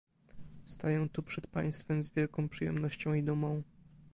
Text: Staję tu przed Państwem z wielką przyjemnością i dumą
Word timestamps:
Staję 0.65 1.07
tu 1.11 1.23
przed 1.23 1.47
Państwem 1.47 2.03
z 2.03 2.09
wielką 2.13 2.49
przyjemnością 2.49 3.13
i 3.13 3.23
dumą 3.23 3.63